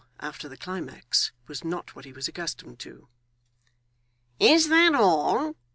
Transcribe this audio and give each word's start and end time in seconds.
after 0.19 0.49
the 0.49 0.57
climax, 0.57 1.31
was 1.45 1.63
not 1.63 1.95
what 1.95 2.05
he 2.05 2.11
was 2.11 2.27
accustomed 2.27 2.79
to. 2.79 3.07
'Is 4.39 4.67
that 4.69 4.95
all? 4.95 5.55